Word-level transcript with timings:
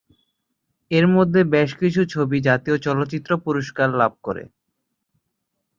এর 0.91 1.05
মধ্যে 1.07 1.41
বেশ 1.53 1.69
কিছু 1.75 2.01
ছবি 2.05 2.37
জাতীয় 2.41 2.75
চলচ্চিত্র 2.77 3.31
পুরস্কার 3.37 3.87
লাভ 3.93 4.13
করে। 4.23 4.43